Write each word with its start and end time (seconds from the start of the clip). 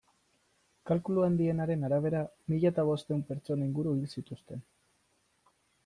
Kalkulu 0.91 1.25
handienaren 1.25 1.85
arabera, 1.89 2.23
mila 2.55 2.73
eta 2.73 2.87
bostehun 2.91 3.23
pertsona 3.31 3.71
inguru 3.71 3.97
hil 3.99 4.13
zituzten. 4.21 4.69